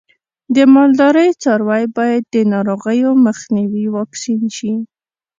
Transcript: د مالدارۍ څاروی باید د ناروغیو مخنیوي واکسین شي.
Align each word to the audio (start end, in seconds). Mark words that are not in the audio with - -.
د 0.55 0.57
مالدارۍ 0.73 1.29
څاروی 1.41 1.83
باید 1.97 2.23
د 2.35 2.35
ناروغیو 2.53 3.09
مخنیوي 3.25 3.85
واکسین 3.95 4.41
شي. 4.57 4.73